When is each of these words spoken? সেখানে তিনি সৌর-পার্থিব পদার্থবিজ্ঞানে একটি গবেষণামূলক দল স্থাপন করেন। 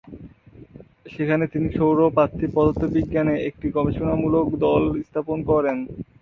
সেখানে 1.05 1.45
তিনি 1.47 1.67
সৌর-পার্থিব 1.77 2.49
পদার্থবিজ্ঞানে 2.55 3.35
একটি 3.49 3.67
গবেষণামূলক 3.71 4.45
দল 4.63 4.83
স্থাপন 5.01 5.37
করেন। 5.49 5.77